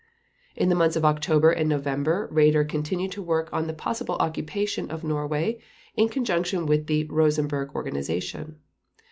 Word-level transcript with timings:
In 0.55 0.69
the 0.69 0.73
months 0.75 0.95
of 0.95 1.05
October 1.05 1.51
and 1.51 1.69
November 1.69 2.27
Raeder 2.33 2.67
continued 2.67 3.11
to 3.11 3.21
work 3.21 3.53
on 3.53 3.67
the 3.67 3.73
possible 3.75 4.15
occupation 4.15 4.89
of 4.89 5.03
Norway, 5.03 5.61
in 5.95 6.09
conjunction 6.09 6.65
with 6.65 6.87
the 6.87 7.03
"Rosenberg 7.03 7.75
Organization." 7.75 8.55